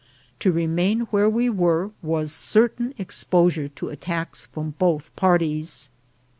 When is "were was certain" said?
1.47-2.95